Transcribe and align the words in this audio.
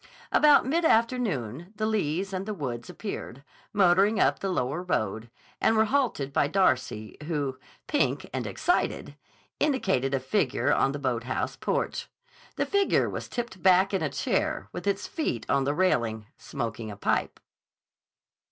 About 0.31 0.65
mid 0.65 0.83
afternoon 0.83 1.73
the 1.75 1.85
Lees 1.85 2.33
and 2.33 2.47
the 2.47 2.55
Woods 2.55 2.89
appeared, 2.89 3.43
motoring 3.71 4.19
up 4.19 4.39
the 4.39 4.49
lower 4.49 4.81
road, 4.81 5.29
and 5.61 5.77
were 5.77 5.85
halted 5.85 6.33
by 6.33 6.47
Darcy, 6.47 7.17
who, 7.27 7.59
pink 7.85 8.27
and 8.33 8.47
excited, 8.47 9.15
indicated 9.59 10.15
a 10.15 10.19
figure 10.19 10.73
on 10.73 10.91
the 10.91 10.97
boathouse 10.97 11.55
porch. 11.55 12.07
The 12.55 12.65
figure 12.65 13.11
was 13.11 13.27
tipped 13.29 13.61
back 13.61 13.93
in 13.93 14.01
a 14.01 14.09
chair, 14.09 14.69
with 14.71 14.87
its 14.87 15.05
feet 15.05 15.45
on 15.47 15.65
the 15.65 15.73
railing, 15.75 16.25
smoking 16.35 16.89
a 16.89 16.97
pipe. 16.97 17.39